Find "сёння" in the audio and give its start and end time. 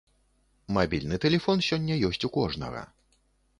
1.69-1.99